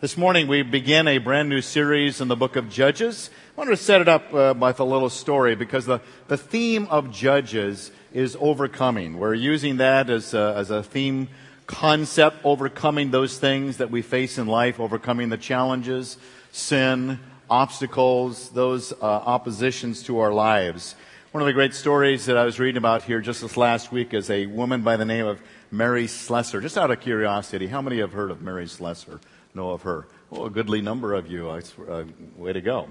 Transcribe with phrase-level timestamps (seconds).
[0.00, 3.30] This morning we begin a brand new series in the book of Judges.
[3.56, 6.88] I wanted to set it up uh, with a little story because the, the theme
[6.90, 9.18] of Judges is overcoming.
[9.18, 11.28] We're using that as a, as a theme
[11.68, 16.18] concept, overcoming those things that we face in life, overcoming the challenges,
[16.50, 20.96] sin, obstacles, those uh, oppositions to our lives.
[21.30, 24.12] One of the great stories that I was reading about here just this last week
[24.12, 25.40] is a woman by the name of
[25.70, 26.60] Mary Slessor.
[26.60, 29.20] Just out of curiosity, how many have heard of Mary Slessor?
[29.54, 30.08] Know of her?
[30.30, 31.48] Well, a goodly number of you.
[31.48, 32.04] Uh,
[32.36, 32.88] way to go.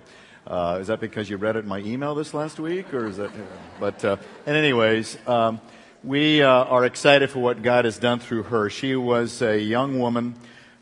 [0.48, 3.18] Uh, is that because you read it in my email this last week, or is
[3.18, 3.32] that?
[3.82, 5.60] But, uh, and anyways, um,
[6.06, 8.70] we uh, are excited for what God has done through her.
[8.70, 10.36] She was a young woman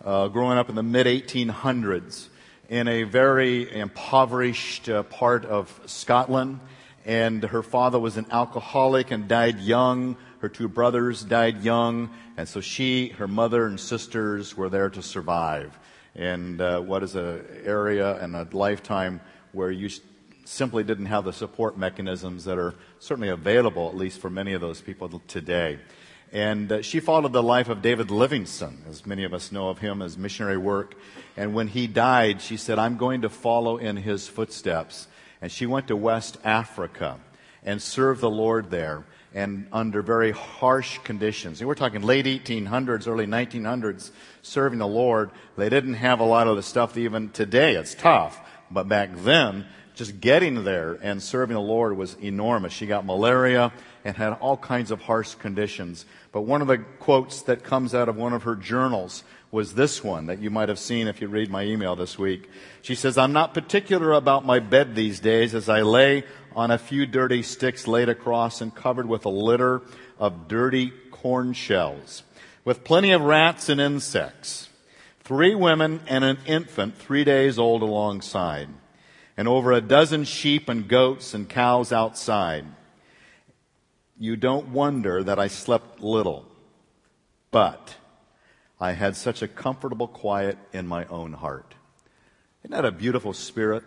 [0.05, 2.27] uh, growing up in the mid 1800s
[2.69, 6.59] in a very impoverished uh, part of Scotland,
[7.07, 10.15] and her father was an alcoholic and died young.
[10.41, 15.01] Her two brothers died young, and so she, her mother, and sisters were there to
[15.03, 15.77] survive.
[16.15, 19.89] And uh, what is an area and a lifetime where you
[20.45, 24.61] simply didn't have the support mechanisms that are certainly available, at least for many of
[24.61, 25.77] those people today.
[26.31, 29.77] And uh, she followed the life of David Livingstone, as many of us know of
[29.77, 30.95] him as missionary work.
[31.37, 35.07] And when he died, she said, I'm going to follow in his footsteps.
[35.39, 37.19] And she went to West Africa
[37.63, 41.61] and served the Lord there and under very harsh conditions.
[41.61, 45.31] And we're talking late 1800s, early 1900s, serving the Lord.
[45.57, 47.75] They didn't have a lot of the stuff even today.
[47.75, 48.39] It's tough.
[48.69, 49.65] But back then,
[49.95, 52.73] just getting there and serving the Lord was enormous.
[52.73, 53.71] She got malaria
[54.03, 56.05] and had all kinds of harsh conditions.
[56.31, 60.03] But one of the quotes that comes out of one of her journals was this
[60.03, 62.49] one that you might have seen if you read my email this week.
[62.81, 66.23] She says, I'm not particular about my bed these days as I lay
[66.55, 69.81] on a few dirty sticks laid across and covered with a litter
[70.19, 72.23] of dirty corn shells,
[72.65, 74.69] with plenty of rats and insects,
[75.21, 78.69] three women and an infant three days old alongside,
[79.37, 82.65] and over a dozen sheep and goats and cows outside.
[84.19, 86.45] You don't wonder that I slept little,
[87.49, 87.95] but
[88.79, 91.75] I had such a comfortable quiet in my own heart.
[92.63, 93.83] Isn't that a beautiful spirit?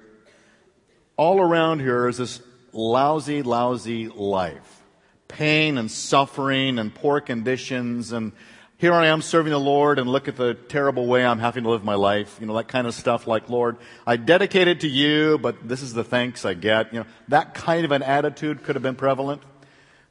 [1.16, 2.40] All around here is this
[2.74, 4.82] lousy, lousy life.
[5.28, 8.32] Pain and suffering and poor conditions and
[8.76, 11.70] here I am serving the Lord and look at the terrible way I'm having to
[11.70, 12.36] live my life.
[12.38, 15.94] You know, that kind of stuff like, Lord, I dedicated to you, but this is
[15.94, 16.92] the thanks I get.
[16.92, 19.42] You know, that kind of an attitude could have been prevalent.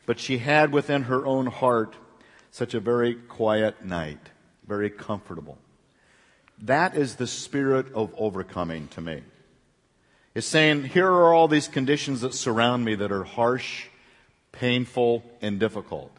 [0.05, 1.95] But she had within her own heart
[2.51, 4.29] such a very quiet night,
[4.65, 5.57] very comfortable.
[6.59, 9.21] That is the spirit of overcoming to me
[10.35, 13.85] is saying, here are all these conditions that surround me that are harsh,
[14.51, 16.11] painful, and difficult.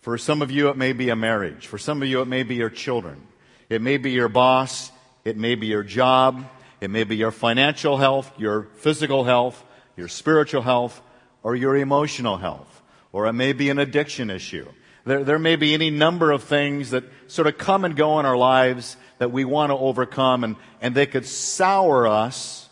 [0.00, 1.66] For some of you, it may be a marriage.
[1.66, 3.26] For some of you, it may be your children.
[3.68, 4.90] It may be your boss.
[5.24, 6.44] It may be your job.
[6.80, 9.62] It may be your financial health, your physical health,
[9.96, 11.00] your spiritual health,
[11.42, 12.82] or your emotional health.
[13.12, 14.68] Or it may be an addiction issue.
[15.06, 18.26] There, there may be any number of things that sort of come and go in
[18.26, 22.63] our lives that we want to overcome, and, and they could sour us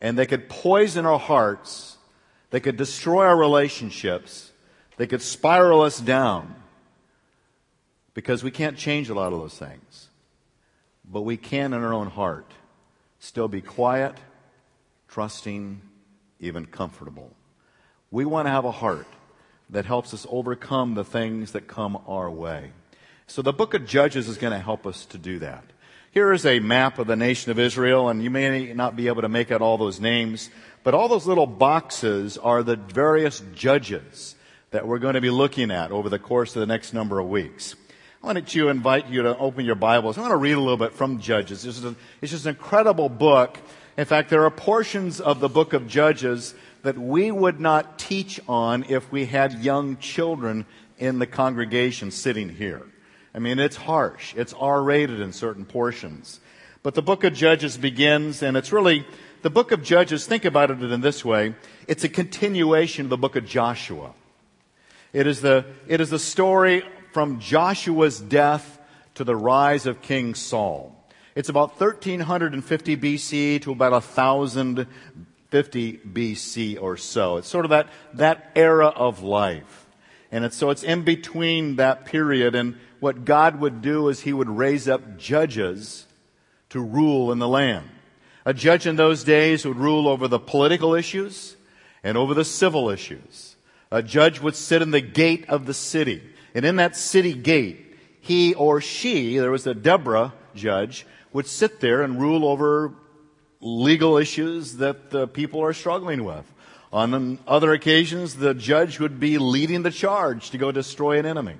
[0.00, 1.96] and they could poison our hearts.
[2.50, 4.52] They could destroy our relationships.
[4.96, 6.54] They could spiral us down
[8.14, 10.08] because we can't change a lot of those things.
[11.04, 12.50] But we can in our own heart
[13.18, 14.14] still be quiet,
[15.08, 15.80] trusting,
[16.40, 17.32] even comfortable.
[18.10, 19.06] We want to have a heart
[19.70, 22.72] that helps us overcome the things that come our way.
[23.26, 25.64] So the book of Judges is going to help us to do that.
[26.10, 29.20] Here is a map of the nation of Israel, and you may not be able
[29.20, 30.48] to make out all those names,
[30.82, 34.34] but all those little boxes are the various judges
[34.70, 37.28] that we're going to be looking at over the course of the next number of
[37.28, 37.76] weeks.
[38.22, 40.16] I want to invite you to open your Bibles.
[40.16, 41.62] I want to read a little bit from Judges.
[41.62, 43.58] This is a, it's just an incredible book.
[43.98, 46.54] In fact, there are portions of the book of Judges
[46.84, 50.64] that we would not teach on if we had young children
[50.96, 52.86] in the congregation sitting here.
[53.34, 54.34] I mean, it's harsh.
[54.36, 56.40] It's R rated in certain portions.
[56.82, 59.06] But the book of Judges begins, and it's really,
[59.42, 61.54] the book of Judges, think about it in this way.
[61.86, 64.12] It's a continuation of the book of Joshua.
[65.12, 68.78] It is the, it is the story from Joshua's death
[69.14, 70.94] to the rise of King Saul.
[71.34, 77.36] It's about 1350 BC to about 1050 BC or so.
[77.36, 79.86] It's sort of that, that era of life.
[80.30, 84.32] And it's, so it's in between that period and what God would do is he
[84.32, 86.06] would raise up judges
[86.70, 87.88] to rule in the land.
[88.44, 91.56] A judge in those days would rule over the political issues
[92.02, 93.56] and over the civil issues.
[93.90, 96.22] A judge would sit in the gate of the city.
[96.54, 101.80] And in that city gate, he or she, there was a Deborah judge, would sit
[101.80, 102.94] there and rule over
[103.60, 106.44] legal issues that the people are struggling with.
[106.92, 111.56] On other occasions, the judge would be leading the charge to go destroy an enemy.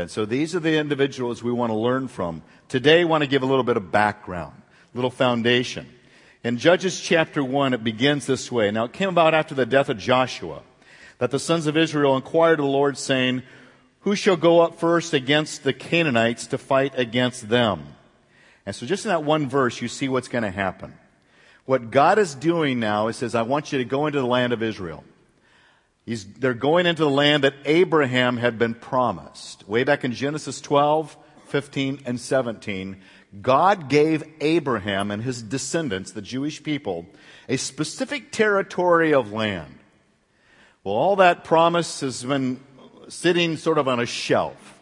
[0.00, 2.42] And so these are the individuals we want to learn from.
[2.68, 4.54] Today, I want to give a little bit of background,
[4.94, 5.86] a little foundation.
[6.44, 8.70] In Judges chapter 1, it begins this way.
[8.70, 10.62] Now, it came about after the death of Joshua
[11.18, 13.42] that the sons of Israel inquired of the Lord, saying,
[14.00, 17.94] Who shall go up first against the Canaanites to fight against them?
[18.64, 20.94] And so, just in that one verse, you see what's going to happen.
[21.64, 24.52] What God is doing now is says, I want you to go into the land
[24.52, 25.04] of Israel.
[26.08, 29.68] He's, they're going into the land that Abraham had been promised.
[29.68, 31.14] Way back in Genesis 12,
[31.48, 32.96] 15, and 17,
[33.42, 37.04] God gave Abraham and his descendants, the Jewish people,
[37.46, 39.80] a specific territory of land.
[40.82, 42.60] Well, all that promise has been
[43.10, 44.80] sitting sort of on a shelf.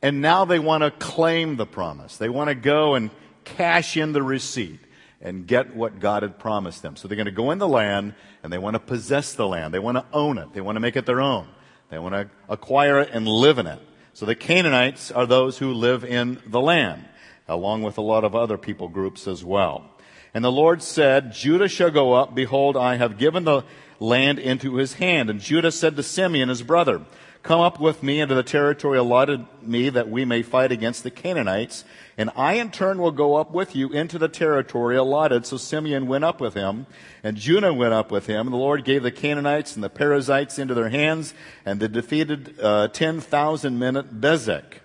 [0.00, 2.16] And now they want to claim the promise.
[2.16, 3.10] They want to go and
[3.44, 4.80] cash in the receipt
[5.20, 6.96] and get what God had promised them.
[6.96, 9.74] So they're going to go in the land and they want to possess the land.
[9.74, 10.52] They want to own it.
[10.52, 11.48] They want to make it their own.
[11.90, 13.80] They want to acquire it and live in it.
[14.12, 17.04] So the Canaanites are those who live in the land,
[17.48, 19.90] along with a lot of other people groups as well.
[20.34, 22.34] And the Lord said, Judah shall go up.
[22.34, 23.64] Behold, I have given the
[23.98, 25.30] land into his hand.
[25.30, 27.02] And Judah said to Simeon, his brother,
[27.42, 31.10] Come up with me into the territory allotted me that we may fight against the
[31.10, 31.84] Canaanites
[32.18, 35.46] and I in turn will go up with you into the territory allotted.
[35.46, 36.86] So Simeon went up with him,
[37.22, 38.48] and Judah went up with him.
[38.48, 41.32] And the Lord gave the Canaanites and the Perizzites into their hands,
[41.64, 44.80] and they defeated uh, 10,000 men at Bezek.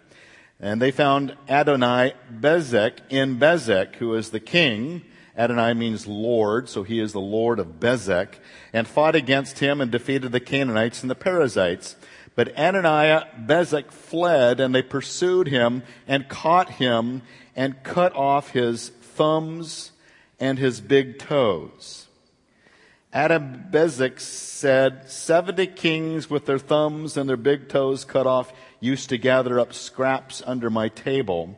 [0.60, 5.02] And they found Adonai Bezek in Bezek, who is the king.
[5.36, 8.36] Adonai means Lord, so he is the Lord of Bezek,
[8.72, 11.96] and fought against him and defeated the Canaanites and the Perizzites.
[12.36, 17.22] But Ananiah Bezek fled, and they pursued him and caught him
[17.56, 19.92] and cut off his thumbs
[20.40, 22.08] and his big toes.
[23.12, 29.10] Adam Bezek said, 70 kings with their thumbs and their big toes cut off used
[29.10, 31.56] to gather up scraps under my table.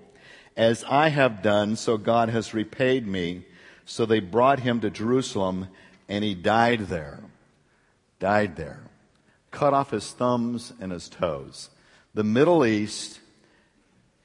[0.57, 3.45] As I have done, so God has repaid me.
[3.85, 5.69] So they brought him to Jerusalem,
[6.09, 7.21] and he died there.
[8.19, 8.84] Died there
[9.55, 11.69] cut off his thumbs and his toes.
[12.13, 13.21] The Middle East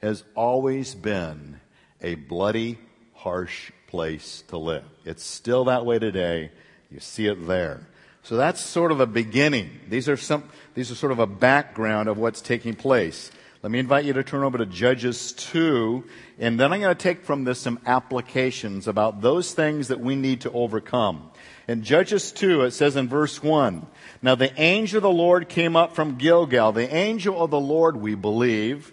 [0.01, 1.61] has always been
[2.01, 2.77] a bloody,
[3.13, 4.83] harsh place to live.
[5.05, 6.51] It's still that way today.
[6.91, 7.87] You see it there.
[8.23, 9.69] So that's sort of a beginning.
[9.87, 10.43] These are some,
[10.73, 13.31] these are sort of a background of what's taking place.
[13.63, 16.03] Let me invite you to turn over to Judges 2,
[16.39, 20.15] and then I'm going to take from this some applications about those things that we
[20.15, 21.30] need to overcome.
[21.67, 23.85] In Judges 2, it says in verse 1,
[24.21, 26.71] Now the angel of the Lord came up from Gilgal.
[26.71, 28.91] The angel of the Lord, we believe,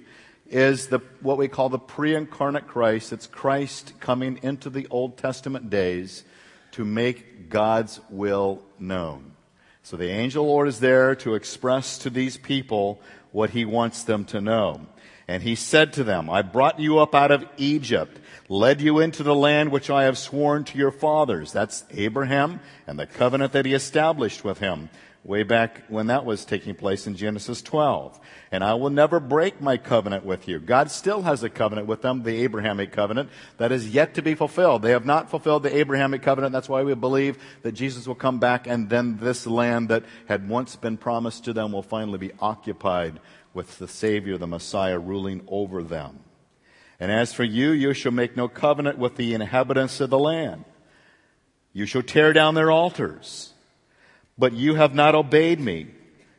[0.50, 3.12] is the, what we call the pre-incarnate Christ.
[3.12, 6.24] It's Christ coming into the Old Testament days
[6.72, 9.32] to make God's will known.
[9.82, 13.00] So the angel of the Lord is there to express to these people
[13.32, 14.86] what he wants them to know.
[15.26, 18.18] And he said to them, I brought you up out of Egypt
[18.48, 21.52] led you into the land which I have sworn to your fathers.
[21.52, 24.88] That's Abraham and the covenant that he established with him
[25.24, 28.18] way back when that was taking place in Genesis 12.
[28.50, 30.58] And I will never break my covenant with you.
[30.58, 33.28] God still has a covenant with them, the Abrahamic covenant,
[33.58, 34.80] that is yet to be fulfilled.
[34.80, 36.52] They have not fulfilled the Abrahamic covenant.
[36.52, 40.48] That's why we believe that Jesus will come back and then this land that had
[40.48, 43.20] once been promised to them will finally be occupied
[43.52, 46.20] with the Savior, the Messiah, ruling over them.
[47.00, 50.64] And as for you, you shall make no covenant with the inhabitants of the land.
[51.72, 53.52] You shall tear down their altars.
[54.36, 55.88] But you have not obeyed me.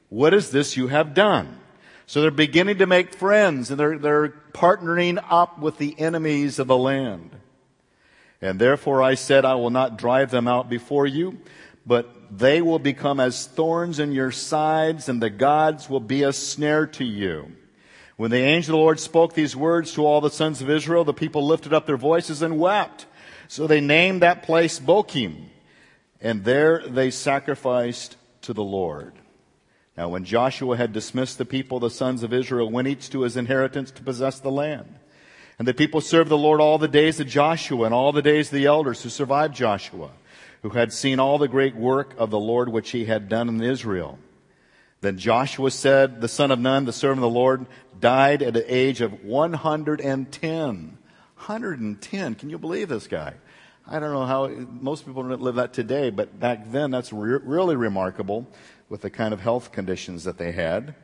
[0.10, 1.60] What is this you have done?
[2.08, 6.68] So they're beginning to make friends and they're, they're partnering up with the enemies of
[6.68, 7.30] the land.
[8.42, 11.40] And therefore I said, I will not drive them out before you,
[11.86, 16.34] but they will become as thorns in your sides and the gods will be a
[16.34, 17.52] snare to you.
[18.20, 21.06] When the angel of the Lord spoke these words to all the sons of Israel,
[21.06, 23.06] the people lifted up their voices and wept.
[23.48, 25.46] So they named that place Bochim,
[26.20, 29.14] and there they sacrificed to the Lord.
[29.96, 33.38] Now, when Joshua had dismissed the people, the sons of Israel went each to his
[33.38, 34.96] inheritance to possess the land.
[35.58, 38.48] And the people served the Lord all the days of Joshua and all the days
[38.48, 40.10] of the elders who survived Joshua,
[40.62, 43.62] who had seen all the great work of the Lord which he had done in
[43.62, 44.20] Israel.
[45.02, 47.66] Then Joshua said, the son of Nun, the servant of the Lord,
[48.00, 50.98] died at the age of 110.
[51.36, 52.36] 110.
[52.36, 53.36] Can you believe this guy?
[53.88, 57.40] I don't know how most people don't live that today, but back then that's re-
[57.42, 58.48] really remarkable
[58.90, 60.96] with the kind of health conditions that they had.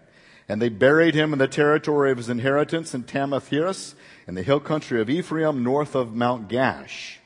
[0.48, 3.96] And they buried him in the territory of his inheritance in Timnath-heres,
[4.28, 7.18] in the hill country of Ephraim, north of Mount Gaash.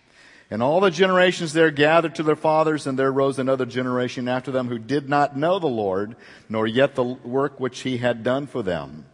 [0.52, 4.52] And all the generations there gathered to their fathers, and there rose another generation after
[4.52, 6.16] them who did not know the Lord,
[6.48, 9.06] nor yet the work which he had done for them.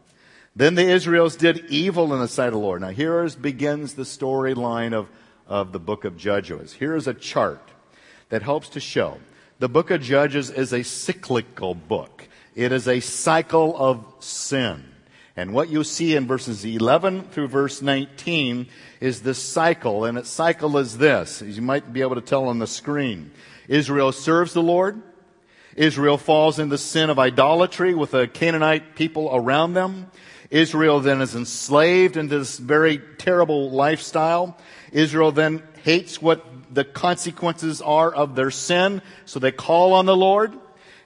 [0.56, 2.82] Then the Israels did evil in the sight of the Lord.
[2.82, 5.10] Now here begins the storyline of,
[5.46, 6.72] of the book of Judges.
[6.72, 7.72] Here is a chart
[8.30, 9.20] that helps to show
[9.60, 12.28] the book of Judges is a cyclical book.
[12.56, 14.84] It is a cycle of sin.
[15.38, 18.68] And what you see in verses 11 through verse 19
[19.02, 22.48] is this cycle, and its cycle is this, as you might be able to tell
[22.48, 23.32] on the screen.
[23.68, 25.02] Israel serves the Lord.
[25.76, 30.10] Israel falls into sin of idolatry with the Canaanite people around them.
[30.50, 34.58] Israel then is enslaved into this very terrible lifestyle.
[34.94, 40.16] Israel then hates what the consequences are of their sin, so they call on the
[40.16, 40.54] Lord.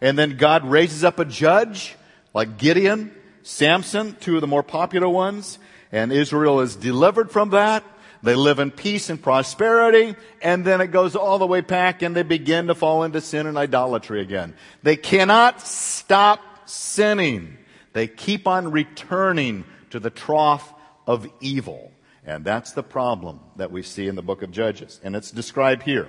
[0.02, 1.96] And then God raises up a judge
[2.34, 3.12] like Gideon,
[3.50, 5.58] Samson, two of the more popular ones,
[5.92, 7.84] and Israel is delivered from that.
[8.22, 12.16] They live in peace and prosperity, and then it goes all the way back and
[12.16, 14.54] they begin to fall into sin and idolatry again.
[14.84, 17.58] They cannot stop sinning.
[17.94, 20.72] They keep on returning to the trough
[21.08, 21.92] of evil.
[22.24, 25.00] And that's the problem that we see in the book of Judges.
[25.04, 26.08] And it's described here.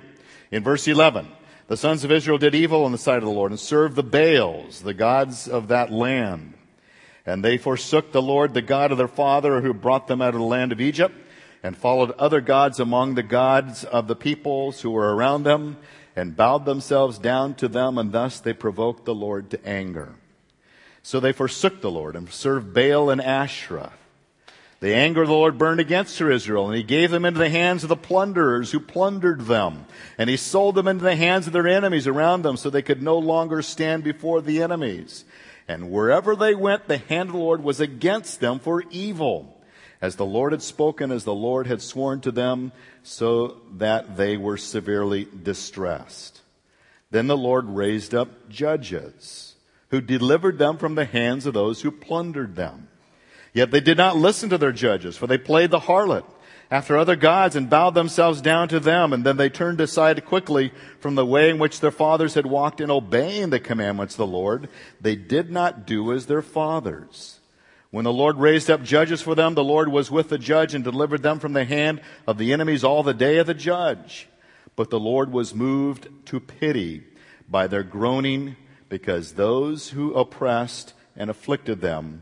[0.51, 1.27] In verse 11,
[1.67, 4.03] the sons of Israel did evil in the sight of the Lord and served the
[4.03, 6.53] Baals, the gods of that land.
[7.25, 10.39] And they forsook the Lord, the God of their father, who brought them out of
[10.39, 11.15] the land of Egypt,
[11.63, 15.77] and followed other gods among the gods of the peoples who were around them,
[16.15, 20.15] and bowed themselves down to them, and thus they provoked the Lord to anger.
[21.03, 23.93] So they forsook the Lord and served Baal and Asherah.
[24.81, 27.83] The anger of the Lord burned against Israel, and he gave them into the hands
[27.83, 29.85] of the plunderers who plundered them.
[30.17, 33.03] And he sold them into the hands of their enemies around them, so they could
[33.03, 35.23] no longer stand before the enemies.
[35.71, 39.57] And wherever they went, the hand of the Lord was against them for evil.
[40.01, 42.73] As the Lord had spoken, as the Lord had sworn to them,
[43.03, 46.41] so that they were severely distressed.
[47.09, 49.55] Then the Lord raised up judges,
[49.91, 52.89] who delivered them from the hands of those who plundered them.
[53.53, 56.25] Yet they did not listen to their judges, for they played the harlot
[56.71, 59.11] after other gods and bowed themselves down to them.
[59.11, 62.79] And then they turned aside quickly from the way in which their fathers had walked
[62.79, 64.69] in obeying the commandments of the Lord.
[65.01, 67.39] They did not do as their fathers.
[67.91, 70.81] When the Lord raised up judges for them, the Lord was with the judge and
[70.81, 74.29] delivered them from the hand of the enemies all the day of the judge.
[74.77, 77.03] But the Lord was moved to pity
[77.49, 78.55] by their groaning
[78.87, 82.21] because those who oppressed and afflicted them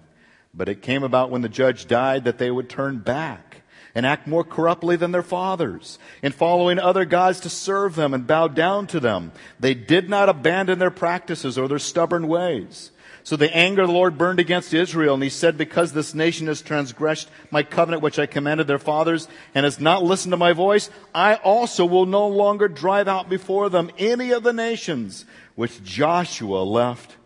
[0.53, 3.58] but it came about when the judge died that they would turn back
[3.95, 8.27] and act more corruptly than their fathers in following other gods to serve them and
[8.27, 9.31] bow down to them.
[9.59, 12.91] They did not abandon their practices or their stubborn ways.
[13.23, 16.47] So the anger of the Lord burned against Israel, and he said, Because this nation
[16.47, 20.53] has transgressed my covenant which I commanded their fathers, and has not listened to my
[20.53, 25.83] voice, I also will no longer drive out before them any of the nations which
[25.83, 27.17] Joshua left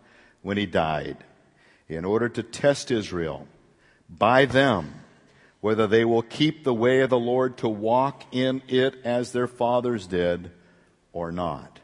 [0.41, 1.17] when he died
[1.87, 3.47] in order to test Israel
[4.09, 4.93] by them
[5.63, 9.47] whether they will keep the way of the Lord to walk in it as their
[9.47, 10.51] fathers did
[11.13, 11.79] or not.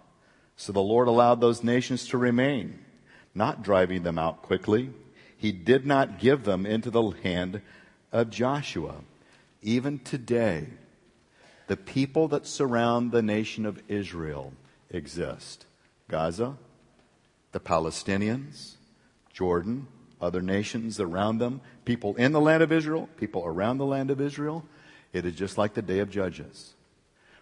[0.58, 2.84] So the Lord allowed those nations to remain,
[3.34, 4.90] not driving them out quickly.
[5.38, 7.62] He did not give them into the hand
[8.12, 8.96] of Joshua.
[9.62, 10.68] Even today,
[11.68, 14.52] the people that surround the nation of Israel
[14.90, 15.66] exist.
[16.10, 16.58] Gaza,
[17.54, 18.74] the Palestinians,
[19.32, 19.88] Jordan,
[20.20, 24.22] other nations around them, people in the land of Israel, people around the land of
[24.22, 24.64] Israel.
[25.12, 26.76] It is just like the day of Judges,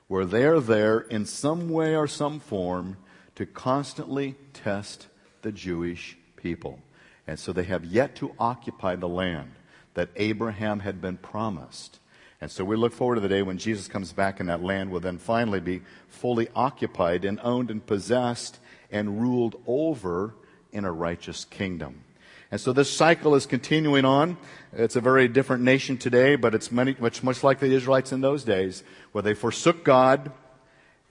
[0.07, 2.95] where they are there in some way or some form
[3.35, 5.07] to constantly test
[5.41, 6.79] the Jewish people.
[7.27, 9.51] And so they have yet to occupy the land
[9.95, 11.99] that Abraham had been promised.
[12.39, 14.91] And so we look forward to the day when Jesus comes back and that land
[14.91, 18.59] will then finally be fully occupied and owned and possessed
[18.93, 20.35] and ruled over
[20.71, 22.05] in a righteous kingdom.
[22.51, 24.37] And so this cycle is continuing on.
[24.71, 28.21] It's a very different nation today, but it's many, much, much like the Israelites in
[28.21, 30.31] those days, where they forsook God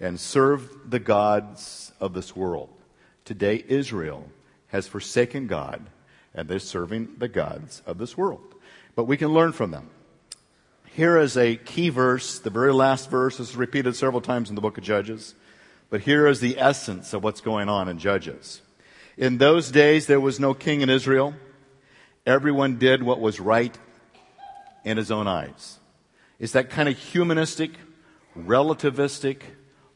[0.01, 2.71] and served the gods of this world.
[3.25, 4.31] Today, Israel
[4.69, 5.87] has forsaken God
[6.35, 8.55] and they're serving the gods of this world.
[8.95, 9.91] But we can learn from them.
[10.87, 14.61] Here is a key verse, the very last verse is repeated several times in the
[14.61, 15.35] book of Judges.
[15.91, 18.63] But here is the essence of what's going on in Judges.
[19.17, 21.35] In those days, there was no king in Israel.
[22.27, 23.77] Everyone did what was right
[24.85, 25.79] in his own eyes.
[26.39, 27.71] It's that kind of humanistic,
[28.39, 29.41] relativistic,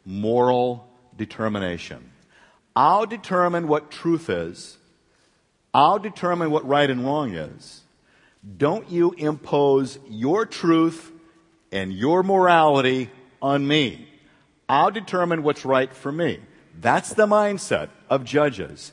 [0.06, 2.12] moral determination.
[2.74, 4.78] I'll determine what truth is,
[5.74, 7.82] I'll determine what right and wrong is.
[8.56, 11.12] Don't you impose your truth
[11.70, 13.10] and your morality
[13.42, 14.08] on me.
[14.68, 16.40] I'll determine what's right for me.
[16.80, 18.92] That's the mindset of judges.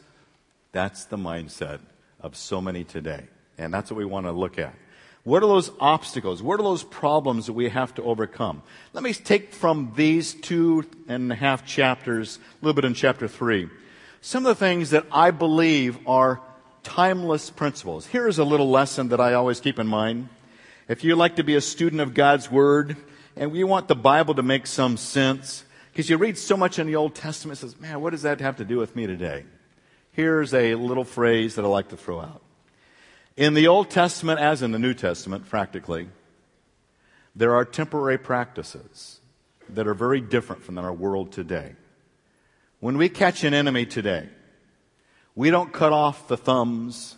[0.78, 1.80] That's the mindset
[2.22, 3.24] of so many today.
[3.58, 4.76] And that's what we want to look at.
[5.24, 6.44] What are those obstacles?
[6.44, 8.62] What are those problems that we have to overcome?
[8.94, 13.28] Let me take from these two and a half chapters, a little bit in chapter
[13.28, 13.70] three,
[14.22, 16.42] some of the things that I believe are
[16.84, 18.06] timeless principles.
[18.06, 20.30] Here's a little lesson that I always keep in mind.
[20.88, 22.96] If you like to be a student of God's Word
[23.36, 26.86] and you want the Bible to make some sense, because you read so much in
[26.86, 29.46] the Old Testament, it says, man, what does that have to do with me today?
[30.18, 32.42] Here's a little phrase that I like to throw out.
[33.36, 36.10] In the Old Testament, as in the New Testament, practically,
[37.36, 39.20] there are temporary practices
[39.70, 41.76] that are very different from our world today.
[42.80, 44.28] When we catch an enemy today,
[45.36, 47.16] we don't cut off the thumbs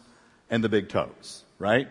[0.49, 1.87] and the big toes, right?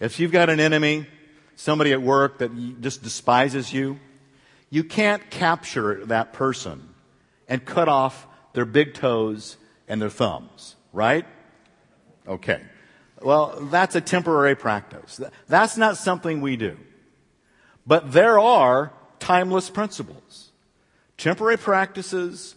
[0.00, 1.08] If you've got an enemy,
[1.56, 4.00] somebody at work that just despises you,
[4.70, 6.88] you can't capture that person
[7.48, 9.58] and cut off their big toes
[9.90, 11.26] and their thumbs, right?
[12.26, 12.62] Okay.
[13.20, 15.20] Well, that's a temporary practice.
[15.48, 16.78] That's not something we do.
[17.86, 20.52] But there are timeless principles.
[21.18, 22.54] Temporary practices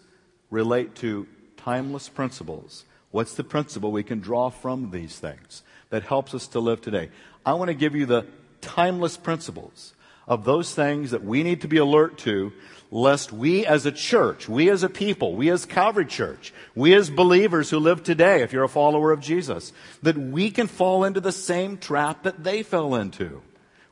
[0.51, 2.85] relate to timeless principles.
[3.09, 7.09] What's the principle we can draw from these things that helps us to live today?
[7.45, 8.27] I want to give you the
[8.61, 9.95] timeless principles
[10.27, 12.53] of those things that we need to be alert to,
[12.93, 17.09] lest we as a church, we as a people, we as Calvary Church, we as
[17.09, 19.73] believers who live today, if you're a follower of Jesus,
[20.03, 23.41] that we can fall into the same trap that they fell into.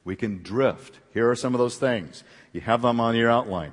[0.05, 0.99] We can drift.
[1.15, 2.23] Here are some of those things.
[2.53, 3.71] You have them on your outline.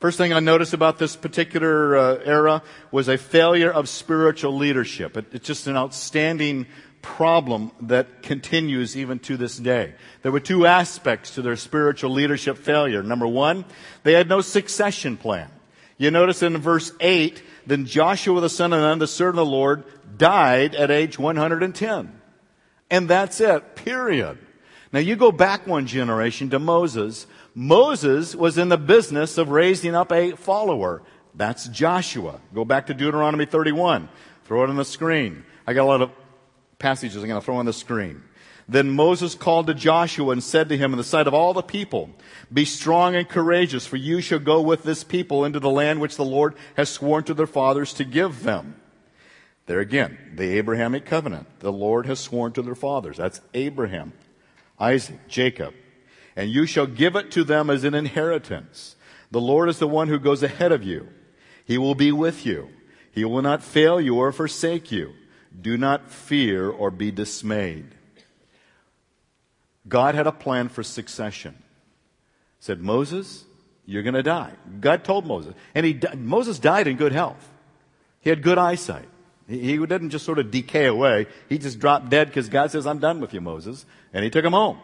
[0.00, 5.14] First thing I noticed about this particular uh, era was a failure of spiritual leadership.
[5.18, 6.66] It, it's just an outstanding
[7.02, 9.94] problem that continues even to this day.
[10.22, 13.02] There were two aspects to their spiritual leadership failure.
[13.02, 13.64] Number one,
[14.02, 15.50] they had no succession plan.
[15.98, 19.52] You notice in verse 8, then Joshua the son of Nun, the servant of the
[19.52, 19.84] Lord,
[20.16, 22.20] died at age 110.
[22.90, 24.38] And that's it, period.
[24.92, 29.94] Now you go back one generation to Moses, Moses was in the business of raising
[29.94, 31.02] up a follower.
[31.34, 32.40] That's Joshua.
[32.54, 34.08] Go back to Deuteronomy 31.
[34.44, 35.44] Throw it on the screen.
[35.66, 36.10] I got a lot of
[36.80, 38.24] passages I'm going to throw on the screen.
[38.68, 41.62] Then Moses called to Joshua and said to him in the sight of all the
[41.62, 42.10] people,
[42.52, 46.16] Be strong and courageous, for you shall go with this people into the land which
[46.16, 48.76] the Lord has sworn to their fathers to give them.
[49.66, 51.46] There again, the Abrahamic covenant.
[51.60, 53.16] The Lord has sworn to their fathers.
[53.16, 54.12] That's Abraham,
[54.78, 55.74] Isaac, Jacob
[56.36, 58.96] and you shall give it to them as an inheritance.
[59.30, 61.08] The Lord is the one who goes ahead of you.
[61.64, 62.70] He will be with you.
[63.12, 65.12] He will not fail you or forsake you.
[65.60, 67.86] Do not fear or be dismayed.
[69.88, 71.56] God had a plan for succession.
[72.60, 73.44] Said, Moses,
[73.86, 74.52] you're going to die.
[74.80, 75.54] God told Moses.
[75.74, 77.48] And he, Moses died in good health.
[78.20, 79.08] He had good eyesight.
[79.48, 81.26] He, he didn't just sort of decay away.
[81.48, 83.86] He just dropped dead because God says, I'm done with you, Moses.
[84.12, 84.78] And he took him home.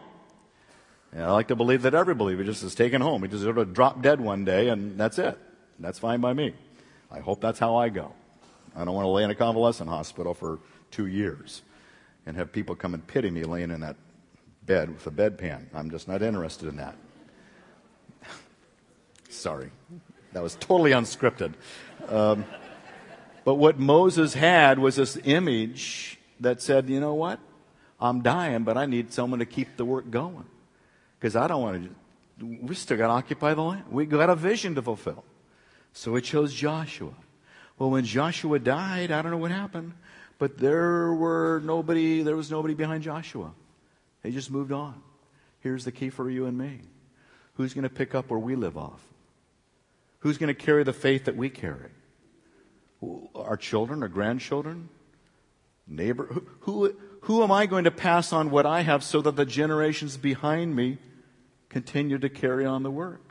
[1.11, 3.23] And I like to believe that every believer just is taken home.
[3.23, 5.37] He just sort of dropped dead one day and that's it.
[5.79, 6.53] That's fine by me.
[7.09, 8.13] I hope that's how I go.
[8.77, 10.59] I don't want to lay in a convalescent hospital for
[10.91, 11.63] two years
[12.27, 13.95] and have people come and pity me laying in that
[14.65, 15.65] bed with a bedpan.
[15.73, 16.95] I'm just not interested in that.
[19.29, 19.71] Sorry.
[20.33, 21.53] That was totally unscripted.
[22.07, 22.45] Um,
[23.43, 27.39] but what Moses had was this image that said, you know what?
[27.99, 30.45] I'm dying, but I need someone to keep the work going
[31.19, 31.89] because I don't want
[32.39, 32.57] to.
[32.61, 33.85] We still got to occupy the land.
[33.89, 35.23] We got a vision to fulfill.
[35.93, 37.13] So it chose Joshua.
[37.77, 39.93] Well, when Joshua died, I don't know what happened,
[40.39, 42.23] but there were nobody.
[42.23, 43.53] There was nobody behind Joshua.
[44.23, 45.01] They just moved on.
[45.59, 46.81] Here's the key for you and me.
[47.53, 49.01] Who's going to pick up where we live off?
[50.19, 51.91] Who's going to carry the faith that we carry?
[53.35, 54.89] Our children, our grandchildren,
[55.87, 56.25] neighbor.
[56.25, 59.45] Who, who, who am I going to pass on what I have so that the
[59.45, 60.97] generations behind me
[61.69, 63.26] continue to carry on the work.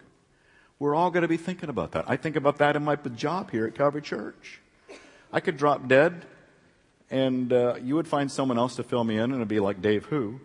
[0.78, 2.04] We're all going to be thinking about that.
[2.06, 4.60] I think about that in my job here at Calvary Church.
[5.32, 6.26] I could drop dead,
[7.10, 9.80] and uh, you would find someone else to fill me in, and it'd be like
[9.80, 10.38] Dave Who.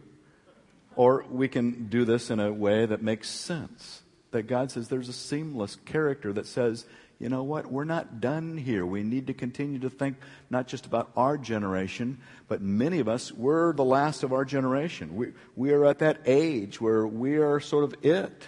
[0.95, 4.03] Or we can do this in a way that makes sense.
[4.31, 6.85] That God says there's a seamless character that says,
[7.19, 7.69] you know what?
[7.69, 8.85] We're not done here.
[8.85, 10.15] We need to continue to think
[10.49, 15.15] not just about our generation, but many of us, we're the last of our generation.
[15.17, 18.47] We, we are at that age where we are sort of it.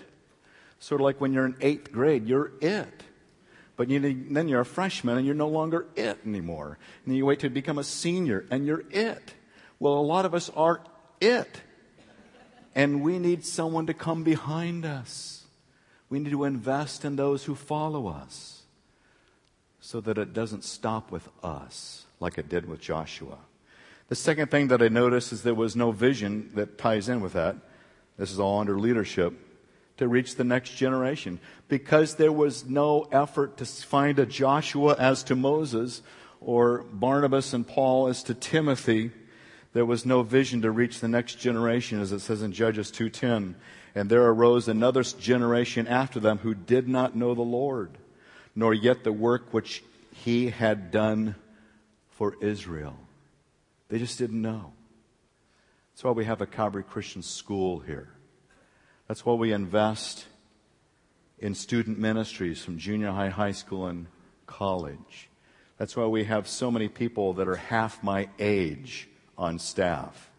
[0.84, 3.04] Sort of like when you're in eighth grade, you're it.
[3.78, 6.78] But you, then you're a freshman and you're no longer it anymore.
[7.06, 9.34] And you wait to become a senior and you're it.
[9.80, 10.82] Well, a lot of us are
[11.22, 11.62] it.
[12.76, 15.46] And we need someone to come behind us.
[16.10, 18.64] We need to invest in those who follow us
[19.80, 23.38] so that it doesn't stop with us like it did with Joshua.
[24.10, 27.32] The second thing that I noticed is there was no vision that ties in with
[27.32, 27.56] that.
[28.18, 29.34] This is all under leadership
[29.98, 35.24] to reach the next generation because there was no effort to find a Joshua as
[35.24, 36.02] to Moses
[36.42, 39.12] or Barnabas and Paul as to Timothy.
[39.74, 43.56] There was no vision to reach the next generation as it says in Judges 2:10.
[43.96, 48.00] And there arose another generation after them who did not know the Lord,
[48.56, 51.36] nor yet the work which he had done
[52.10, 52.98] for Israel.
[53.90, 54.74] They just didn't know.
[55.92, 58.10] That's why we have a Calvary Christian school here.
[59.08, 60.26] That's why we invest
[61.40, 64.08] in student ministries from junior high, high school, and
[64.48, 65.30] college.
[65.78, 70.32] That's why we have so many people that are half my age on staff.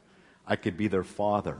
[0.47, 1.59] I could be their father.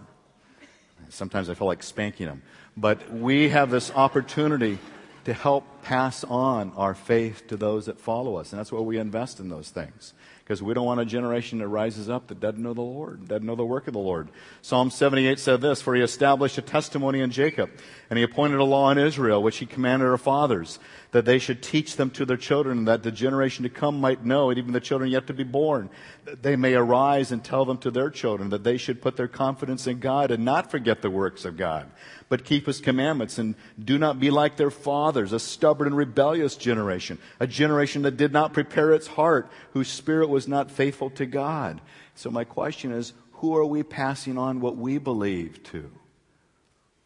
[1.11, 2.43] Sometimes I feel like spanking them.
[2.77, 4.79] But we have this opportunity
[5.25, 8.53] to help pass on our faith to those that follow us.
[8.53, 10.15] And that's why we invest in those things
[10.45, 13.47] because we don't want a generation that rises up that doesn't know the Lord, doesn't
[13.47, 14.29] know the work of the Lord.
[14.61, 17.71] Psalm 78 said this, For he established a testimony in Jacob,
[18.11, 20.79] and he appointed a law in Israel, which he commanded our fathers,
[21.13, 24.51] that they should teach them to their children, that the generation to come might know,
[24.51, 25.89] and even the children yet to be born,
[26.27, 29.29] that they may arise and tell them to their children, that they should put their
[29.29, 31.91] confidence in God and not forget the works of God,
[32.29, 36.57] but keep his commandments, and do not be like their fathers, a stubborn and rebellious
[36.57, 41.25] generation, a generation that did not prepare its heart, whose spirit was not faithful to
[41.25, 41.81] God.
[42.15, 45.91] So my question is, who are we passing on what we believe to?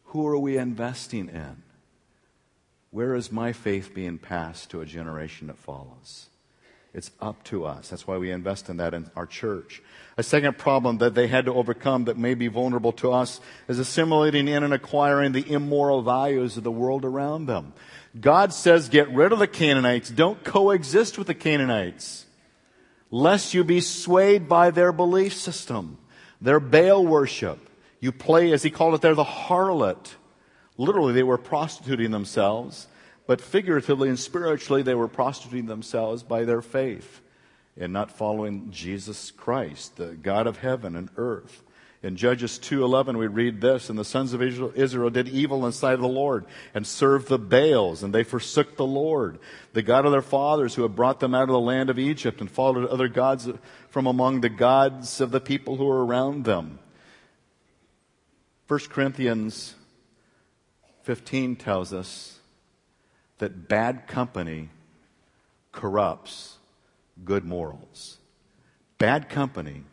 [0.05, 1.63] Who are we investing in?
[2.91, 6.25] Where is my faith being passed to a generation that follows?
[6.91, 7.89] It's up to us.
[7.89, 9.83] That's why we invest in that in our church.
[10.17, 13.77] A second problem that they had to overcome that may be vulnerable to us is
[13.77, 17.73] assimilating in and acquiring the immoral values of the world around them.
[18.19, 20.09] God says, get rid of the Canaanites.
[20.09, 22.25] Don't coexist with the Canaanites
[23.11, 25.97] lest you be swayed by their belief system,
[26.41, 27.69] their Baal worship.
[27.99, 30.15] You play, as he called it there, the harlot.
[30.77, 32.87] Literally, they were prostituting themselves,
[33.27, 37.21] but figuratively and spiritually, they were prostituting themselves by their faith
[37.75, 41.63] in not following Jesus Christ, the God of heaven and earth.
[42.01, 45.73] In Judges 2:11 we read this, and the sons of Israel did evil in the
[45.73, 49.37] sight of the Lord and served the Baals, and they forsook the Lord,
[49.73, 52.39] the God of their fathers who had brought them out of the land of Egypt
[52.39, 53.49] and followed other gods
[53.89, 56.79] from among the gods of the people who were around them.
[58.67, 59.75] 1 Corinthians
[61.03, 62.39] 15 tells us
[63.39, 64.69] that bad company
[65.73, 66.59] corrupts
[67.25, 68.19] good morals.
[68.99, 69.83] Bad company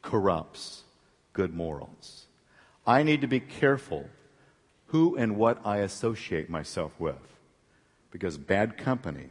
[0.00, 0.81] corrupts
[1.32, 2.26] good morals.
[2.86, 4.08] I need to be careful
[4.86, 7.16] who and what I associate myself with
[8.10, 9.30] because bad company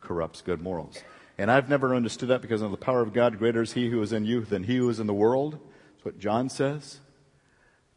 [0.00, 1.02] corrupts good morals.
[1.38, 4.00] And I've never understood that because of the power of God, greater is he who
[4.02, 5.58] is in you than he who is in the world.
[5.94, 7.00] That's what John says.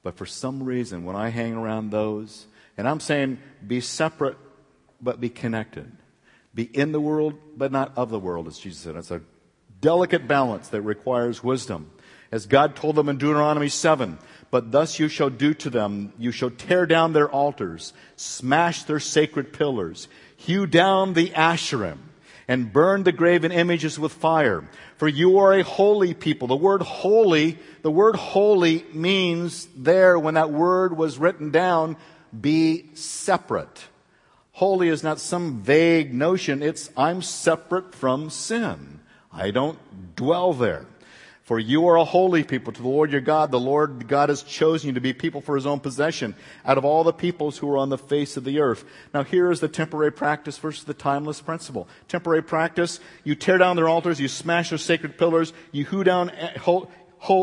[0.03, 4.37] But for some reason, when I hang around those, and I'm saying be separate
[5.01, 5.91] but be connected.
[6.53, 8.95] Be in the world but not of the world, as Jesus said.
[8.95, 9.21] It's a
[9.81, 11.91] delicate balance that requires wisdom
[12.36, 14.17] as God told them in Deuteronomy 7.
[14.52, 19.00] But thus you shall do to them, you shall tear down their altars, smash their
[19.00, 21.98] sacred pillars, hew down the Asherim,
[22.45, 24.67] and burn the graven images with fire.
[24.98, 26.50] For you are a holy people.
[26.50, 31.95] The word holy, the word holy means there when that word was written down,
[32.38, 33.86] be separate.
[34.52, 36.62] Holy is not some vague notion.
[36.62, 39.00] It's I'm separate from sin.
[39.32, 39.80] I don't
[40.17, 40.86] dwell there.
[41.45, 43.51] For you are a holy people to the Lord your God.
[43.51, 46.34] The Lord God has chosen you to be people for his own possession
[46.65, 48.84] out of all the peoples who are on the face of the earth.
[49.13, 51.88] Now here is the temporary practice versus the timeless principle.
[52.08, 56.31] Temporary practice, you tear down their altars, you smash their sacred pillars, you hew down,
[56.31, 56.58] eh,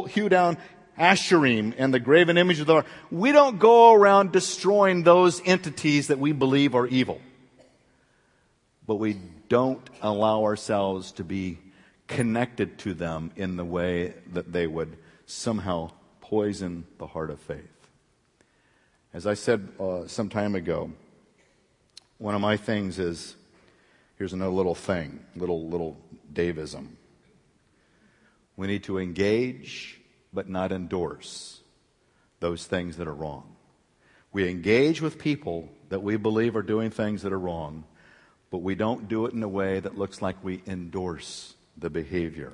[0.08, 0.58] hew down
[0.98, 2.86] Asherim and the graven image of the Lord.
[3.12, 7.20] We don't go around destroying those entities that we believe are evil.
[8.84, 11.58] But we don't allow ourselves to be
[12.06, 17.88] connected to them in the way that they would somehow poison the heart of faith.
[19.14, 20.90] As I said uh, some time ago,
[22.18, 23.36] one of my things is
[24.16, 25.98] here's another little thing, little little
[26.32, 26.96] Davism.
[28.56, 30.00] We need to engage
[30.32, 31.60] but not endorse
[32.40, 33.54] those things that are wrong.
[34.32, 37.84] We engage with people that we believe are doing things that are wrong,
[38.50, 42.52] but we don't do it in a way that looks like we endorse the behavior.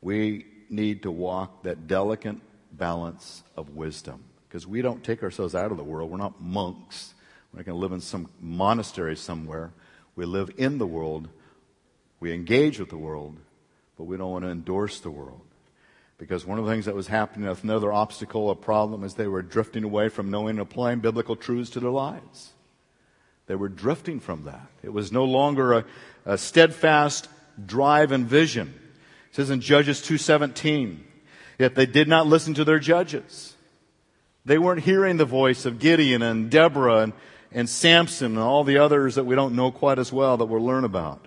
[0.00, 2.36] We need to walk that delicate
[2.72, 6.10] balance of wisdom because we don't take ourselves out of the world.
[6.10, 7.14] We're not monks.
[7.52, 9.72] We're not going to live in some monastery somewhere.
[10.16, 11.28] We live in the world.
[12.20, 13.36] We engage with the world,
[13.96, 15.40] but we don't want to endorse the world.
[16.18, 19.42] Because one of the things that was happening, another obstacle, a problem, is they were
[19.42, 22.52] drifting away from knowing and applying biblical truths to their lives.
[23.46, 24.66] They were drifting from that.
[24.82, 25.84] It was no longer a,
[26.26, 27.28] a steadfast
[27.66, 28.74] drive and vision.
[29.30, 30.98] It says in Judges 2.17,
[31.58, 33.54] yet they did not listen to their judges.
[34.44, 37.12] They weren't hearing the voice of Gideon and Deborah and,
[37.52, 40.64] and Samson and all the others that we don't know quite as well that we'll
[40.64, 41.26] learn about.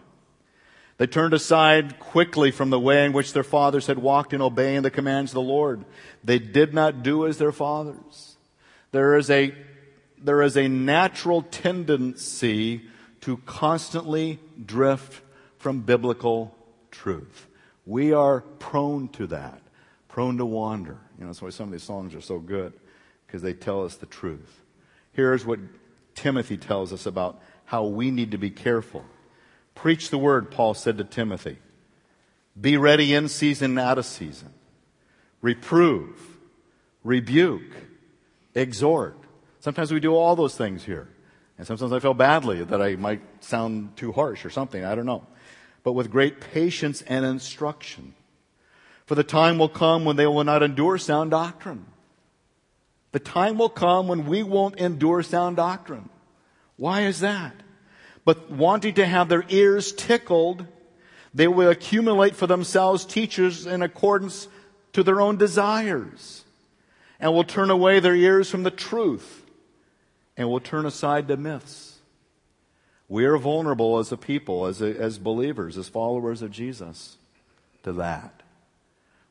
[0.98, 4.84] They turned aside quickly from the way in which their fathers had walked in obeying
[4.84, 5.84] the commands of the Lord.
[6.24, 8.38] They did not do as their fathers.
[8.91, 9.54] There is a
[10.24, 12.84] there is a natural tendency
[13.22, 15.22] to constantly drift
[15.62, 16.56] from biblical
[16.91, 17.47] truth.
[17.86, 19.62] We are prone to that,
[20.08, 20.97] prone to wander.
[21.17, 22.74] You know, that's why some of these songs are so good,
[23.26, 24.62] because they tell us the truth.
[25.13, 25.60] Here's what
[26.15, 29.06] Timothy tells us about how we need to be careful.
[29.76, 31.58] Preach the word, Paul said to Timothy.
[32.60, 34.54] Be ready in season and out of season.
[35.41, 36.38] Reprove,
[37.04, 37.74] rebuke,
[38.54, 39.17] exhort
[39.62, 41.08] Sometimes we do all those things here.
[41.62, 44.84] And sometimes I feel badly that I might sound too harsh or something.
[44.84, 45.28] I don't know.
[45.84, 48.15] But with great patience and instruction.
[49.06, 51.86] For the time will come when they will not endure sound doctrine.
[53.12, 56.10] The time will come when we won't endure sound doctrine.
[56.78, 57.54] Why is that?
[58.26, 60.65] But wanting to have their ears tickled,
[61.32, 64.47] they will accumulate for themselves teachers in accordance
[64.93, 66.43] to their own desires
[67.19, 69.40] and will turn away their ears from the truth
[70.38, 72.00] and we'll turn aside to myths.
[73.08, 77.17] We are vulnerable as a people, as, a, as believers, as followers of Jesus,
[77.84, 78.41] to that.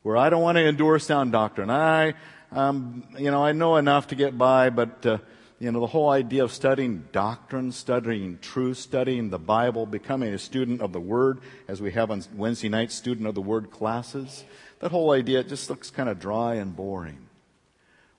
[0.02, 1.70] Where I don't want to endure sound doctrine.
[1.70, 2.14] I,
[2.52, 5.18] um, you know, I know enough to get by, but, uh,
[5.58, 10.38] you know, the whole idea of studying doctrine, studying truth, studying the Bible, becoming a
[10.38, 14.44] student of the Word, as we have on Wednesday night student of the Word classes,
[14.80, 17.29] that whole idea just looks kind of dry and boring.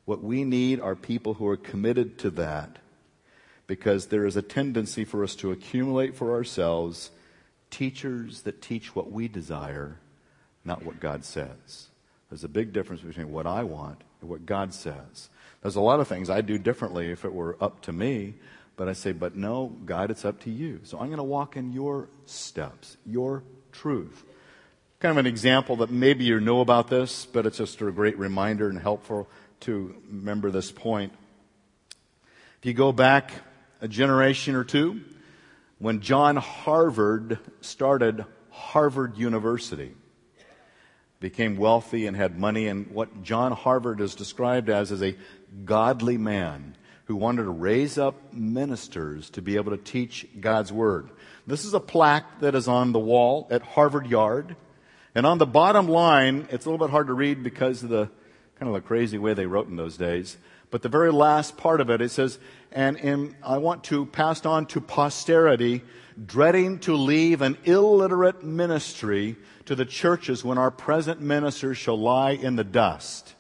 [0.05, 2.79] What we need are people who are committed to that
[3.67, 7.11] because there is a tendency for us to accumulate for ourselves
[7.69, 9.97] teachers that teach what we desire,
[10.65, 11.87] not what God says.
[12.29, 15.29] There's a big difference between what I want and what God says.
[15.61, 18.35] There's a lot of things I'd do differently if it were up to me,
[18.75, 20.79] but I say, but no, God, it's up to you.
[20.83, 24.25] So I'm going to walk in your steps, your truth.
[25.01, 28.19] Kind of an example that maybe you know about this, but it's just a great
[28.19, 29.27] reminder and helpful
[29.61, 31.11] to remember this point.
[32.59, 33.31] If you go back
[33.81, 35.01] a generation or two,
[35.79, 39.95] when John Harvard started Harvard University,
[41.19, 45.15] became wealthy and had money, and what John Harvard is described as is a
[45.65, 51.09] godly man who wanted to raise up ministers to be able to teach God's Word.
[51.47, 54.55] This is a plaque that is on the wall at Harvard Yard.
[55.13, 58.09] And on the bottom line, it's a little bit hard to read because of the
[58.57, 60.37] kind of the crazy way they wrote in those days.
[60.69, 62.39] But the very last part of it, it says,
[62.71, 65.81] and in, I want to pass on to posterity,
[66.25, 72.31] dreading to leave an illiterate ministry to the churches when our present ministers shall lie
[72.31, 73.35] in the dust.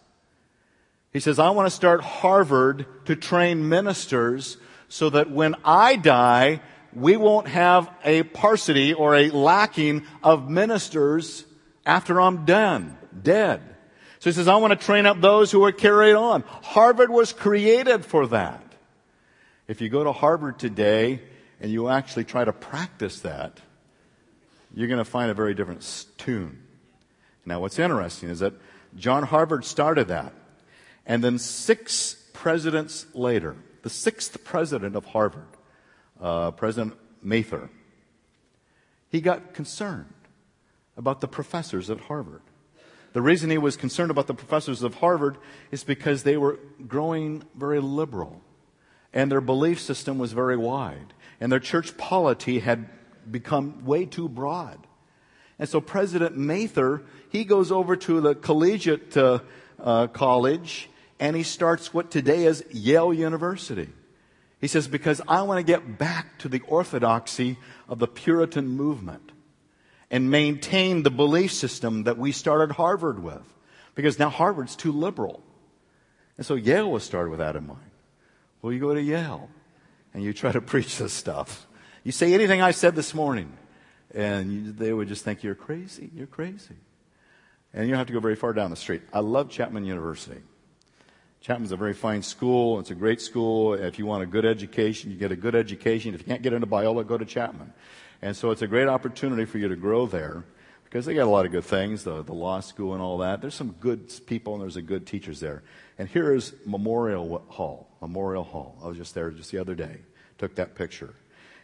[1.13, 4.57] He says, I want to start Harvard to train ministers
[4.89, 6.61] so that when I die,
[6.93, 11.45] we won't have a parsity or a lacking of ministers
[11.85, 13.61] after I'm done, dead.
[14.19, 16.43] So he says, I want to train up those who are carried on.
[16.61, 18.63] Harvard was created for that.
[19.67, 21.21] If you go to Harvard today
[21.59, 23.59] and you actually try to practice that,
[24.73, 26.61] you're going to find a very different tune.
[27.45, 28.53] Now, what's interesting is that
[28.95, 30.33] John Harvard started that.
[31.05, 35.47] And then six presidents later, the sixth president of Harvard,
[36.21, 37.69] uh, President Mather,
[39.09, 40.13] he got concerned
[40.97, 42.41] about the professors at Harvard.
[43.13, 45.37] The reason he was concerned about the professors of Harvard
[45.69, 48.41] is because they were growing very liberal
[49.13, 52.89] and their belief system was very wide and their church polity had
[53.29, 54.87] become way too broad.
[55.59, 59.39] And so President Mather, he goes over to the collegiate uh,
[59.79, 63.89] uh, college and he starts what today is Yale University.
[64.61, 67.57] He says, because I want to get back to the orthodoxy
[67.89, 69.31] of the Puritan movement
[70.11, 73.41] and maintain the belief system that we started Harvard with.
[73.95, 75.41] Because now Harvard's too liberal.
[76.37, 77.79] And so Yale was started with that in mind.
[78.61, 79.49] Well, you go to Yale
[80.13, 81.65] and you try to preach this stuff.
[82.03, 83.53] You say anything I said this morning,
[84.13, 86.09] and you, they would just think you're crazy.
[86.13, 86.75] You're crazy.
[87.73, 89.03] And you don't have to go very far down the street.
[89.13, 90.41] I love Chapman University.
[91.39, 92.79] Chapman's a very fine school.
[92.79, 93.73] It's a great school.
[93.73, 96.13] If you want a good education, you get a good education.
[96.13, 97.73] If you can't get into Biola, go to Chapman.
[98.21, 100.45] And so it's a great opportunity for you to grow there
[100.83, 103.41] because they got a lot of good things, the, the law school and all that.
[103.41, 105.63] There's some good people and there's a good teachers there.
[105.97, 107.89] And here is Memorial Hall.
[108.01, 108.77] Memorial Hall.
[108.83, 110.01] I was just there just the other day.
[110.37, 111.13] Took that picture.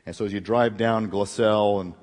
[0.06, 1.94] And so as you drive down Glassell and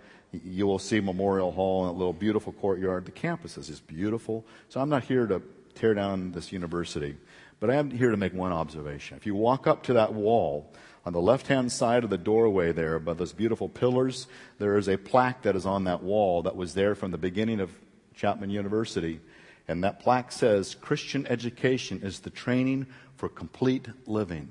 [0.45, 3.05] you will see Memorial Hall and a little beautiful courtyard.
[3.05, 4.45] The campus is just beautiful.
[4.69, 5.43] So I'm not here to
[5.75, 7.17] tear down this university,
[7.61, 9.17] but I am here to make one observation.
[9.17, 10.73] If you walk up to that wall,
[11.07, 14.27] on the left hand side of the doorway there, by those beautiful pillars,
[14.59, 17.61] there is a plaque that is on that wall that was there from the beginning
[17.61, 17.71] of
[18.15, 19.21] Chapman University.
[19.69, 24.51] And that plaque says Christian education is the training for complete living.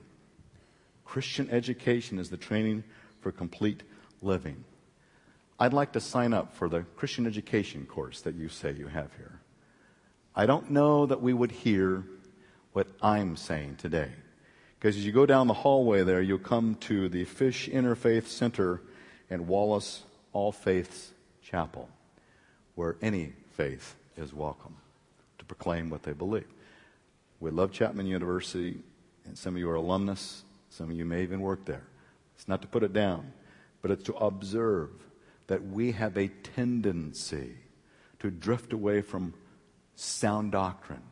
[1.06, 2.84] Christian education is the training
[3.22, 3.84] for complete
[4.22, 4.64] living.
[5.60, 9.12] I'd like to sign up for the Christian education course that you say you have
[9.16, 9.40] here.
[10.36, 12.04] I don't know that we would hear
[12.72, 14.10] what I'm saying today.
[14.80, 18.82] Because as you go down the hallway there, you'll come to the Fish Interfaith Center
[19.30, 21.12] in Wallace All Faiths
[21.44, 21.88] Chapel,
[22.74, 24.76] where any faith is welcome
[25.38, 26.48] to proclaim what they believe.
[27.40, 28.80] We love Chapman University,
[29.26, 31.84] and some of you are alumnus, some of you may even work there.
[32.36, 33.34] It's not to put it down,
[33.84, 34.90] but it's to observe
[35.46, 37.52] that we have a tendency
[38.18, 39.36] to drift away from
[39.96, 41.04] sound doctrine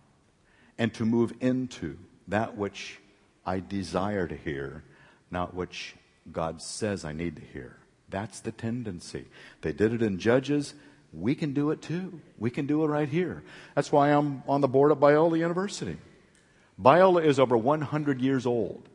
[0.78, 3.00] and to move into that which
[3.46, 4.84] I desire to hear,
[5.30, 5.96] not which
[6.32, 7.78] God says I need to hear.
[8.10, 9.26] That's the tendency.
[9.62, 10.74] They did it in Judges.
[11.14, 12.22] We can do it too.
[12.38, 13.44] We can do it right here.
[13.76, 15.98] That's why I'm on the board of Biola University.
[16.82, 18.88] Biola is over 100 years old,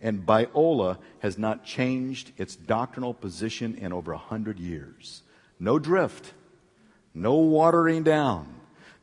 [0.00, 5.22] and Biola has not changed its doctrinal position in over 100 years.
[5.58, 6.32] No drift,
[7.14, 8.55] no watering down,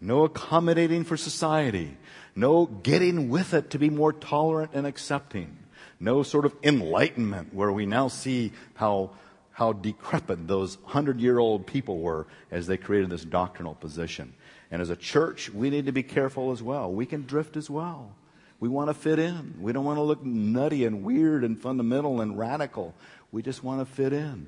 [0.04, 1.98] no accommodating for society,
[2.36, 5.58] no getting with it to be more tolerant and accepting.
[6.00, 9.12] No sort of enlightenment where we now see how,
[9.52, 14.34] how decrepit those hundred year old people were as they created this doctrinal position.
[14.70, 16.92] And as a church, we need to be careful as well.
[16.92, 18.16] We can drift as well.
[18.60, 19.56] We want to fit in.
[19.62, 22.94] We don't want to look nutty and weird and fundamental and radical.
[23.32, 24.48] We just want to fit in.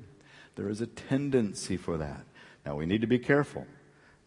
[0.56, 2.24] There is a tendency for that.
[2.64, 3.66] Now, we need to be careful.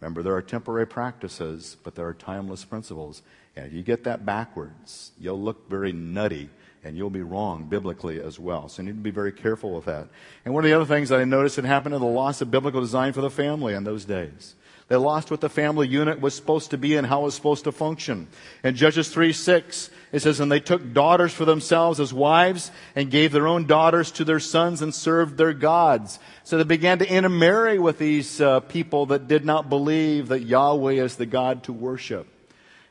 [0.02, 3.22] Remember, there are temporary practices, but there are timeless principles.
[3.56, 6.50] And if you get that backwards, you'll look very nutty
[6.84, 8.70] and you'll be wrong biblically as well.
[8.70, 10.08] So you need to be very careful with that.
[10.46, 12.50] And one of the other things that I noticed that happened in the loss of
[12.50, 14.56] biblical design for the family in those days.
[14.90, 17.66] They lost what the family unit was supposed to be and how it was supposed
[17.66, 18.28] to function.
[18.64, 23.12] In Judges 3 6, it says, And they took daughters for themselves as wives and
[23.12, 26.18] gave their own daughters to their sons and served their gods.
[26.44, 30.94] So they began to intermarry with these uh, people that did not believe that Yahweh
[30.94, 32.28] is the God to worship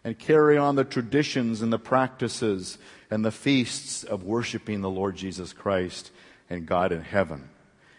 [0.04, 2.78] and carry on the traditions and the practices
[3.10, 6.12] and the feasts of worshiping the Lord Jesus Christ
[6.48, 7.48] and God in heaven.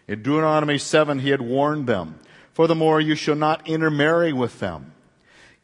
[0.08, 2.18] In Deuteronomy 7, he had warned them
[2.54, 4.92] Furthermore, you shall not intermarry with them.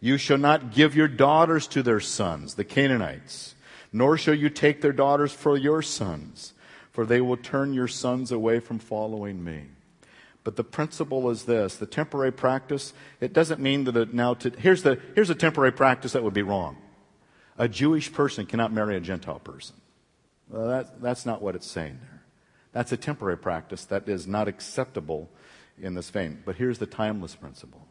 [0.01, 3.55] You shall not give your daughters to their sons, the Canaanites,
[3.93, 6.53] nor shall you take their daughters for your sons,
[6.93, 9.65] for they will turn your sons away from following me.
[10.45, 14.51] But the principle is this the temporary practice, it doesn't mean that it now, to,
[14.51, 16.77] here's, the, here's a temporary practice that would be wrong.
[17.59, 19.75] A Jewish person cannot marry a Gentile person.
[20.49, 22.23] Well, that, that's not what it's saying there.
[22.73, 25.31] That's a temporary practice that is not acceptable
[25.81, 26.43] in this vein.
[26.45, 27.87] But here's the timeless principle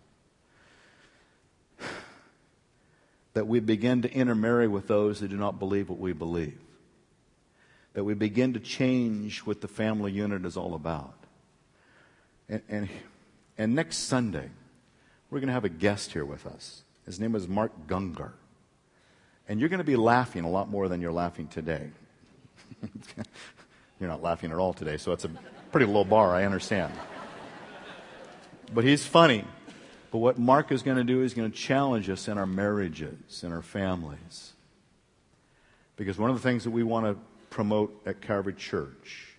[3.34, 6.60] that we begin to intermarry with those who do not believe what we believe,
[7.94, 11.14] that we begin to change what the family unit is all about.
[12.50, 12.90] And, and,
[13.58, 14.50] and next Sunday,
[15.30, 16.84] we're going to have a guest here with us.
[17.06, 18.32] His name is Mark Gungor.
[19.48, 21.90] And you're going to be laughing a lot more than you're laughing today.
[24.00, 25.30] you're not laughing at all today, so it's a
[25.72, 26.92] pretty low bar, I understand
[28.74, 29.44] but he's funny.
[30.12, 33.44] But what Mark is going to do is going to challenge us in our marriages,
[33.44, 34.54] in our families.
[35.98, 37.18] Because one of the things that we want to
[37.50, 39.36] promote at Calvary Church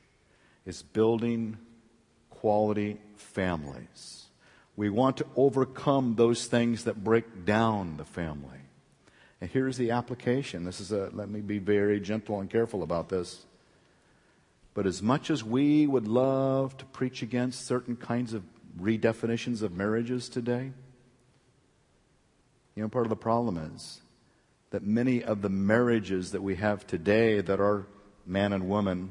[0.65, 1.57] is building
[2.31, 4.27] quality families.
[4.77, 8.61] We want to overcome those things that break down the family.
[9.41, 10.65] And here's the application.
[10.65, 13.45] This is a, let me be very gentle and careful about this.
[14.75, 18.43] But as much as we would love to preach against certain kinds of
[18.81, 20.73] redefinitions of marriages today?
[22.75, 24.01] You know, part of the problem is
[24.71, 27.87] that many of the marriages that we have today that are
[28.27, 29.11] man and woman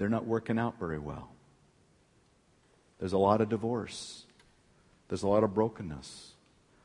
[0.00, 1.28] they're not working out very well.
[2.98, 4.24] There's a lot of divorce.
[5.08, 6.32] There's a lot of brokenness.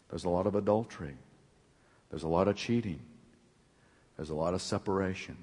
[0.09, 1.15] There's a lot of adultery.
[2.09, 2.99] There's a lot of cheating.
[4.17, 5.37] There's a lot of separation.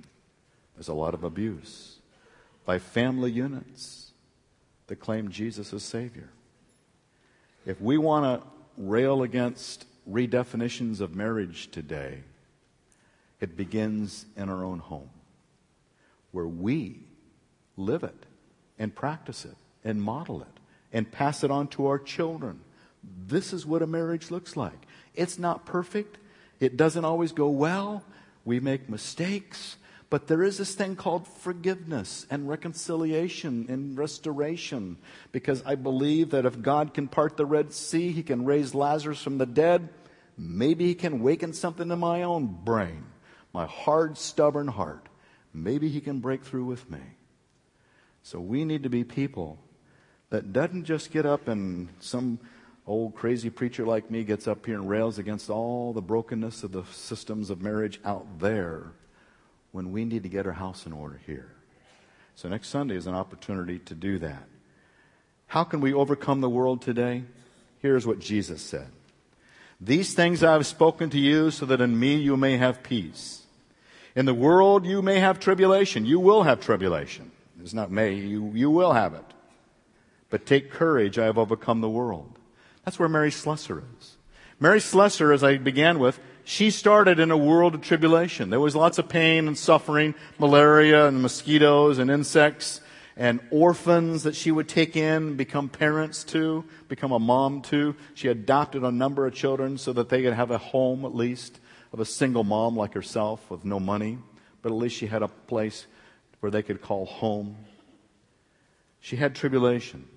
[0.75, 1.97] There's a lot of abuse
[2.67, 4.12] by family units
[4.93, 6.29] that claim Jesus as Savior.
[7.65, 12.19] If we want to rail against redefinitions of marriage today,
[13.41, 15.09] it begins in our own home,
[16.31, 17.01] where we
[17.79, 18.27] live it
[18.79, 20.61] and practice it and model it
[20.93, 22.61] and pass it on to our children.
[23.27, 24.87] This is what a marriage looks like.
[25.15, 26.19] It's not perfect.
[26.61, 28.05] It doesn't always go well.
[28.45, 29.79] We make mistakes.
[30.13, 34.99] But there is this thing called forgiveness and reconciliation and restoration.
[35.33, 39.23] Because I believe that if God can part the Red Sea, He can raise Lazarus
[39.23, 39.89] from the dead.
[40.37, 43.07] Maybe He can waken something in my own brain,
[43.55, 45.09] my hard, stubborn heart.
[45.55, 47.01] Maybe He can break through with me.
[48.23, 49.61] So we need to be people
[50.29, 52.39] that doesn't just get up and some
[52.87, 56.73] old crazy preacher like me gets up here and rails against all the brokenness of
[56.73, 58.93] the systems of marriage out there
[59.73, 61.51] when we need to get our house in order here.
[62.35, 64.45] So next Sunday is an opportunity to do that.
[65.47, 67.25] How can we overcome the world today?
[67.81, 68.89] Here's what Jesus said.
[69.81, 73.43] These things I have spoken to you so that in me you may have peace.
[74.15, 76.07] In the world you may have tribulation.
[76.07, 77.33] You will have tribulation.
[77.61, 79.25] It's not may, you, you will have it.
[80.31, 82.39] But take courage, I have overcome the world.
[82.85, 84.17] That's where Mary Slessor is.
[84.59, 88.51] Mary Slessor, as I began with, she started in a world of tribulation.
[88.51, 92.81] There was lots of pain and suffering, malaria and mosquitoes and insects
[93.17, 97.95] and orphans that she would take in, become parents to, become a mom to.
[98.15, 101.61] She adopted a number of children so that they could have a home at least
[101.93, 104.19] of a single mom like herself with no money,
[104.63, 105.87] but at least she had a place
[106.41, 107.57] where they could call home.
[109.01, 110.09] She had tribulation.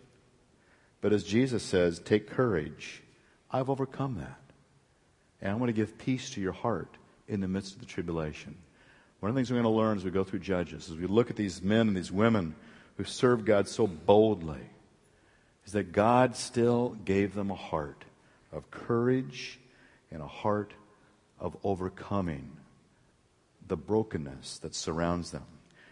[1.02, 3.04] But as Jesus says, take courage.
[3.52, 4.40] I've overcome that.
[5.46, 8.56] And I want to give peace to your heart in the midst of the tribulation.
[9.20, 11.06] One of the things we're going to learn as we go through Judges, as we
[11.06, 12.56] look at these men and these women
[12.98, 14.68] who served God so boldly,
[15.68, 18.06] is that God still gave them a heart
[18.52, 19.60] of courage
[20.10, 20.74] and a heart
[21.40, 22.50] of overcoming
[23.68, 25.46] the brokenness that surrounds them.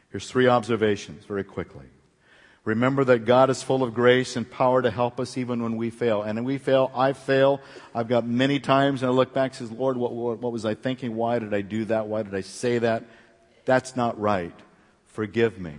[0.09, 1.85] Here's three observations very quickly.
[2.65, 5.89] Remember that God is full of grace and power to help us even when we
[5.89, 6.21] fail.
[6.21, 7.59] And when we fail, I fail.
[7.93, 10.63] I've got many times and I look back and says, Lord, what, what, what was
[10.63, 11.15] I thinking?
[11.15, 12.07] Why did I do that?
[12.07, 13.03] Why did I say that?
[13.65, 14.53] That's not right.
[15.07, 15.73] Forgive me.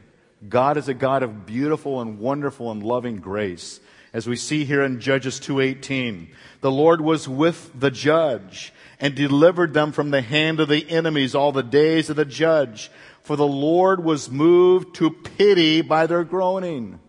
[0.46, 3.80] God is a God of beautiful and wonderful and loving grace.
[4.12, 6.28] As we see here in Judges 2:18,
[6.60, 11.34] the Lord was with the judge and delivered them from the hand of the enemies
[11.34, 12.90] all the days of the judge
[13.24, 17.00] for the Lord was moved to pity by their groaning.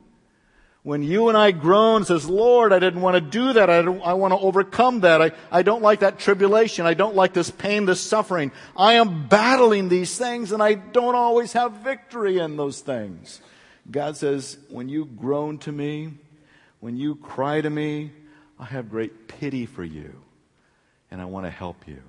[0.81, 3.69] When you and I groan, says, Lord, I didn't want to do that.
[3.69, 5.21] I, I want to overcome that.
[5.21, 6.85] I, I don't like that tribulation.
[6.85, 8.53] I don't like this pain, this suffering.
[8.77, 13.41] I am battling these things and I don't always have victory in those things.
[13.91, 16.13] God says, when you groan to me,
[16.79, 18.11] when you cry to me,
[18.57, 20.21] I have great pity for you
[21.11, 22.03] and I want to help you.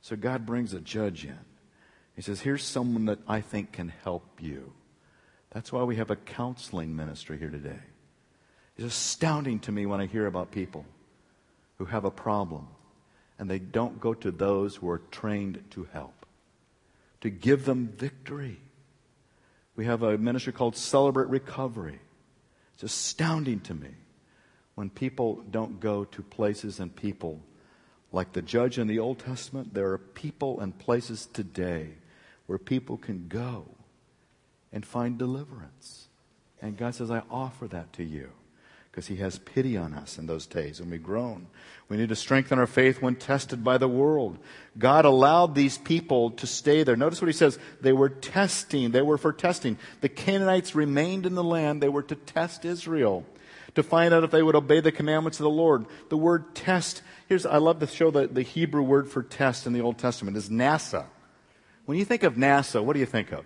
[0.00, 1.38] So God brings a judge in.
[2.16, 4.72] He says, Here's someone that I think can help you.
[5.50, 7.78] That's why we have a counseling ministry here today.
[8.76, 10.84] It's astounding to me when I hear about people
[11.78, 12.68] who have a problem
[13.38, 16.26] and they don't go to those who are trained to help,
[17.20, 18.58] to give them victory.
[19.76, 22.00] We have a ministry called Celebrate Recovery.
[22.74, 23.90] It's astounding to me
[24.74, 27.40] when people don't go to places and people
[28.12, 29.74] like the judge in the Old Testament.
[29.74, 31.94] There are people and places today
[32.46, 33.66] where people can go
[34.72, 36.08] and find deliverance.
[36.60, 38.30] And God says, I offer that to you
[38.90, 41.48] because He has pity on us in those days when we groan.
[41.88, 44.38] We need to strengthen our faith when tested by the world.
[44.78, 46.96] God allowed these people to stay there.
[46.96, 47.58] Notice what He says.
[47.80, 48.92] They were testing.
[48.92, 49.78] They were for testing.
[50.00, 51.82] The Canaanites remained in the land.
[51.82, 53.26] They were to test Israel
[53.74, 55.84] to find out if they would obey the commandments of the Lord.
[56.08, 59.74] The word test, here's, I love to show the, the Hebrew word for test in
[59.74, 61.04] the Old Testament is NASA.
[61.86, 63.44] When you think of NASA, what do you think of?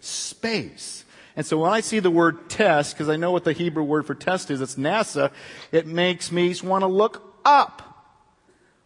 [0.00, 1.04] Space.
[1.36, 4.06] And so when I see the word test, because I know what the Hebrew word
[4.06, 5.30] for test is, it's NASA,
[5.70, 7.88] it makes me want to look up.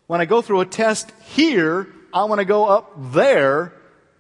[0.07, 3.73] When I go through a test here, I want to go up there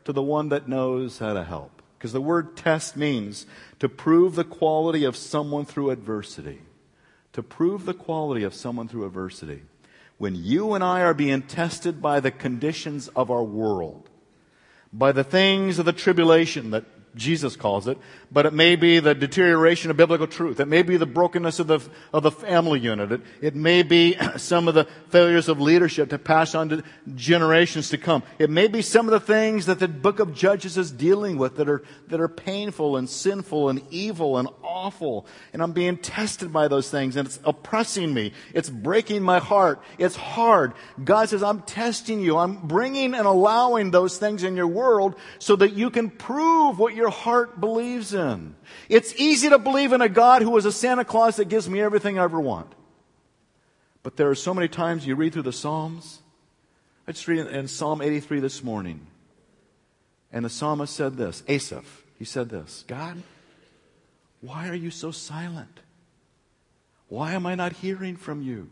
[0.06, 1.82] to the one that knows how to help.
[1.98, 3.46] Because the word test means
[3.78, 6.60] to prove the quality of someone through adversity.
[7.34, 9.62] To prove the quality of someone through adversity
[10.18, 14.08] when you and I are being tested by the conditions of our world,
[14.92, 17.98] by the things of the tribulation that Jesus calls it,
[18.30, 20.58] but it may be the deterioration of biblical truth.
[20.58, 21.80] It may be the brokenness of the,
[22.12, 23.12] of the family unit.
[23.12, 26.82] It, it may be some of the failures of leadership to pass on to
[27.14, 28.22] generations to come.
[28.38, 31.56] It may be some of the things that the book of Judges is dealing with
[31.56, 35.26] that are, that are painful and sinful and evil and awful.
[35.52, 38.32] And I'm being tested by those things and it's oppressing me.
[38.54, 39.80] It's breaking my heart.
[39.98, 40.72] It's hard.
[41.02, 42.38] God says, I'm testing you.
[42.38, 46.94] I'm bringing and allowing those things in your world so that you can prove what
[46.94, 48.25] your heart believes in.
[48.88, 51.80] It's easy to believe in a God who is a Santa Claus that gives me
[51.80, 52.72] everything I ever want.
[54.02, 56.20] But there are so many times you read through the Psalms.
[57.08, 59.06] I just read in Psalm 83 this morning.
[60.32, 63.22] And the psalmist said this, Asaph, he said this, God,
[64.40, 65.80] why are you so silent?
[67.08, 68.68] Why am I not hearing from you?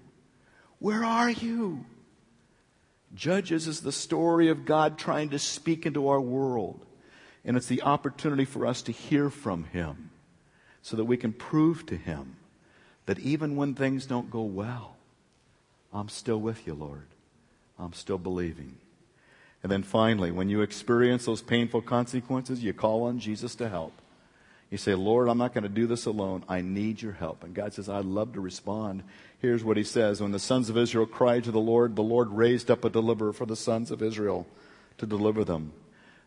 [0.79, 1.85] Where are you?
[3.15, 6.85] Judges is the story of God trying to speak into our world.
[7.45, 10.11] And it's the opportunity for us to hear from Him
[10.83, 12.37] so that we can prove to Him
[13.07, 14.97] that even when things don't go well,
[15.93, 17.07] I'm still with you, Lord.
[17.79, 18.77] I'm still believing.
[19.63, 23.93] And then finally, when you experience those painful consequences, you call on Jesus to help.
[24.71, 26.45] You say, Lord, I'm not going to do this alone.
[26.49, 27.45] I need your help.
[27.45, 29.05] And God says, I'd love to respond.
[29.39, 32.31] Here's what he says When the sons of Israel cried to the Lord, the Lord
[32.31, 34.47] raised up a deliverer for the sons of Israel
[34.99, 35.73] to deliver them.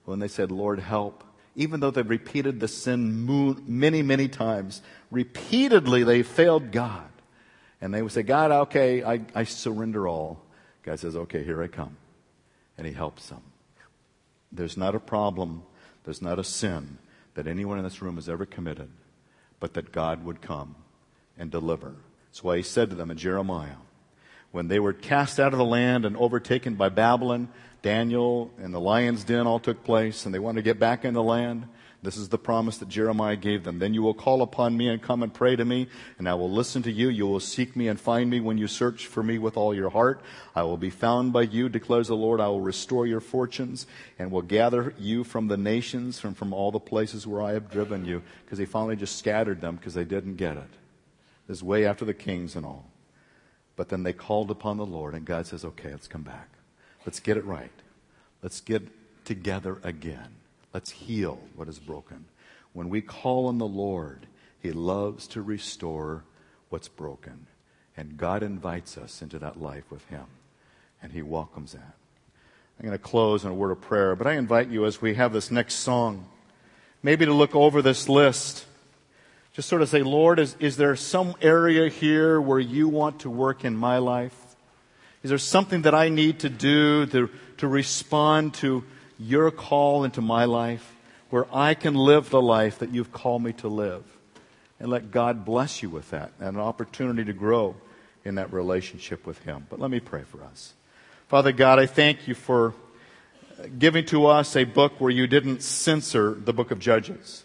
[0.08, 3.26] When they said, Lord, help, even though they repeated the sin
[3.68, 4.82] many, many times,
[5.12, 7.10] repeatedly they failed God.
[7.82, 10.40] And they would say, God, okay, I, I surrender all.
[10.84, 11.98] God says, okay, here I come.
[12.78, 13.42] And he helps them.
[14.50, 15.64] There's not a problem,
[16.06, 17.00] there's not a sin
[17.34, 18.90] that anyone in this room has ever committed,
[19.60, 20.76] but that God would come
[21.38, 21.96] and deliver.
[22.30, 23.76] That's why he said to them in Jeremiah,
[24.52, 27.50] when they were cast out of the land and overtaken by Babylon,
[27.82, 31.14] Daniel and the lion's den all took place, and they wanted to get back in
[31.14, 31.68] the land.
[32.04, 33.80] This is the promise that Jeremiah gave them.
[33.80, 35.88] Then you will call upon me and come and pray to me,
[36.20, 37.10] and I will listen to you.
[37.10, 39.90] You will seek me and find me when you search for me with all your
[39.90, 40.22] heart.
[40.56, 42.40] I will be found by you, declares the Lord.
[42.40, 43.88] I will restore your fortunes
[44.20, 47.72] and will gather you from the nations, from, from all the places where I have
[47.72, 48.22] driven you.
[48.46, 50.70] Because he finally just scattered them because they didn't get it.
[51.48, 52.86] This is way after the kings and all.
[53.76, 56.57] But then they called upon the Lord, and God says, okay, let's come back.
[57.08, 57.72] Let's get it right.
[58.44, 58.84] Let's get
[59.24, 60.28] together again.
[60.74, 62.26] Let's heal what is broken.
[62.74, 64.28] When we call on the Lord,
[64.60, 66.26] He loves to restore
[66.68, 67.48] what's broken.
[67.96, 70.26] And God invites us into that life with Him,
[71.02, 71.96] and He welcomes that.
[72.78, 75.14] I'm going to close in a word of prayer, but I invite you as we
[75.14, 76.28] have this next song,
[77.02, 78.66] maybe to look over this list.
[79.54, 83.30] Just sort of say, Lord, is, is there some area here where you want to
[83.30, 84.47] work in my life?
[85.28, 88.86] Is there something that I need to do to, to respond to
[89.20, 90.96] your call into my life
[91.30, 94.06] where I can live the life that you've called me to live.
[94.80, 97.76] And let God bless you with that and an opportunity to grow
[98.24, 99.68] in that relationship with Him.
[99.70, 100.76] But let me pray for us.
[101.28, 102.74] Father God, I thank you for
[103.78, 107.44] giving to us a book where you didn't censor the book of Judges.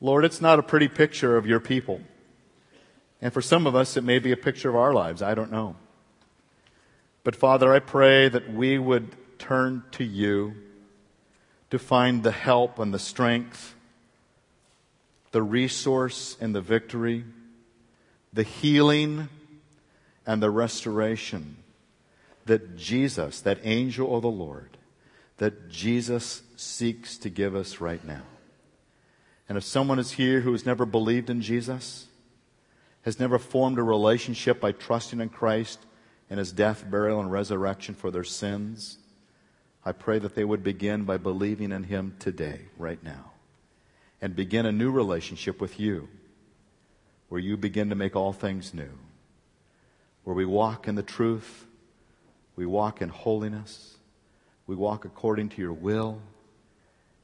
[0.00, 2.00] Lord, it's not a pretty picture of your people.
[3.20, 5.20] And for some of us, it may be a picture of our lives.
[5.20, 5.74] I don't know.
[7.26, 10.54] But Father, I pray that we would turn to you
[11.70, 13.74] to find the help and the strength,
[15.32, 17.24] the resource and the victory,
[18.32, 19.28] the healing
[20.24, 21.56] and the restoration
[22.44, 24.76] that Jesus, that angel of the Lord,
[25.38, 28.22] that Jesus seeks to give us right now.
[29.48, 32.06] And if someone is here who has never believed in Jesus,
[33.02, 35.80] has never formed a relationship by trusting in Christ
[36.28, 38.98] and his death, burial, and resurrection for their sins,
[39.86, 43.30] I pray that they would begin by believing in Him today, right now,
[44.20, 46.08] and begin a new relationship with you,
[47.28, 48.90] where you begin to make all things new,
[50.24, 51.66] where we walk in the truth,
[52.56, 53.94] we walk in holiness,
[54.66, 56.20] we walk according to your will,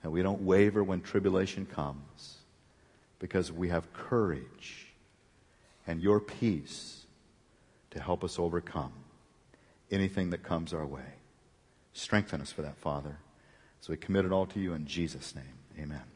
[0.05, 2.36] and we don't waver when tribulation comes,
[3.18, 4.86] because we have courage
[5.84, 7.01] and your peace
[7.93, 8.93] to help us overcome
[9.90, 11.14] anything that comes our way.
[11.93, 13.18] Strengthen us for that, Father.
[13.80, 15.45] So we commit it all to you in Jesus' name.
[15.78, 16.11] Amen.